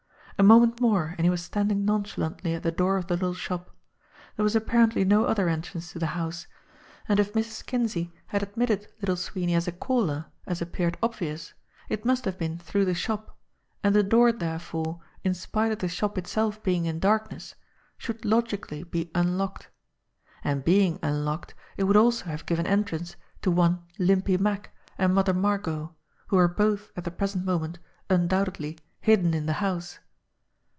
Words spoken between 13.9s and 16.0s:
the door therefore, in spite of the